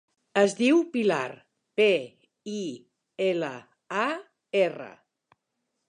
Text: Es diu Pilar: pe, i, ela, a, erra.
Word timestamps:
Es 0.43 0.53
diu 0.59 0.79
Pilar: 0.95 1.27
pe, 1.81 1.87
i, 2.55 2.63
ela, 3.29 3.53
a, 4.07 4.09
erra. 4.67 4.91